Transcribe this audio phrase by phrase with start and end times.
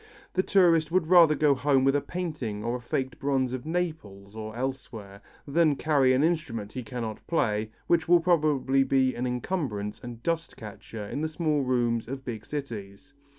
[0.33, 4.55] The tourist would rather go home with a painting or faked bronze of Naples or
[4.55, 10.23] elsewhere, than carry an instrument he cannot play, which will probably be an encumbrance and
[10.23, 13.13] dust catcher in the small rooms of big cities.